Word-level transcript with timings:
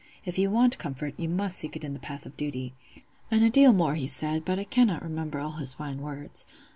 If 0.25 0.39
you 0.39 0.49
want 0.49 0.79
comfort, 0.79 1.13
you 1.19 1.29
must 1.29 1.59
seek 1.59 1.75
it 1.75 1.83
in 1.83 1.93
the 1.93 1.99
path 1.99 2.25
of 2.25 2.35
duty,'—an' 2.35 3.43
a 3.43 3.51
deal 3.51 3.71
more 3.71 3.93
he 3.93 4.07
said, 4.07 4.43
but 4.43 4.57
I 4.57 4.63
cannot 4.63 5.03
remember 5.03 5.39
all 5.39 5.57
his 5.57 5.73
fine 5.73 6.01
words. 6.01 6.47